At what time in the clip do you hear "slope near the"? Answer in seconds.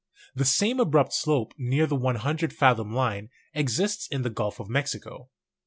1.13-1.95